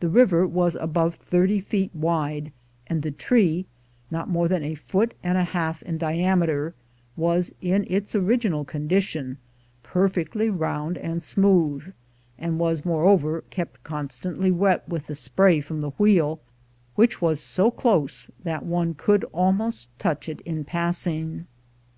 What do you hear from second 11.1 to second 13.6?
smooth, and was, moreover,